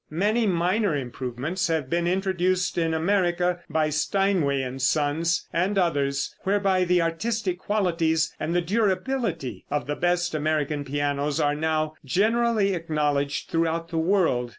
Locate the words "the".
6.85-7.03, 8.55-8.61, 9.85-9.95, 13.89-13.99